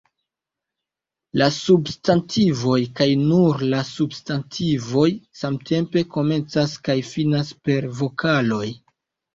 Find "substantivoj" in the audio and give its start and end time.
1.57-2.79, 3.93-5.07